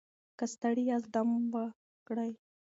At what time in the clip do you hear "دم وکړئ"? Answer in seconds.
1.13-2.31